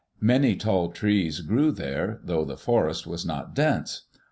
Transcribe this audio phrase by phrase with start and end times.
[0.19, 4.07] Many tall trees grew there, though the forest was not dense.